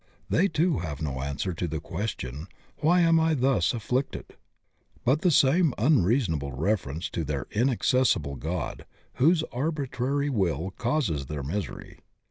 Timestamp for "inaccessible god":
7.51-8.87